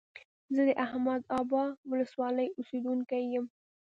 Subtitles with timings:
[0.53, 3.45] زه د احمد ابا ولسوالۍ اوسيدونکى يم.